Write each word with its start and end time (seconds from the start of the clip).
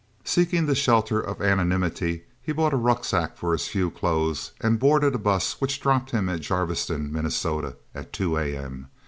Seeking 0.23 0.65
the 0.65 0.73
shelter 0.73 1.21
of 1.21 1.41
anonymity, 1.43 2.23
he 2.41 2.51
bought 2.53 2.73
a 2.73 2.75
rucksack 2.75 3.37
for 3.37 3.51
his 3.51 3.67
few 3.67 3.91
clothes, 3.91 4.51
and 4.59 4.79
boarded 4.79 5.13
a 5.13 5.19
bus 5.19 5.61
which 5.61 5.79
dropped 5.79 6.09
him 6.09 6.27
at 6.27 6.39
Jarviston, 6.41 7.11
Minnesota, 7.11 7.75
at 7.93 8.11
two 8.11 8.35
a.m. 8.35 8.87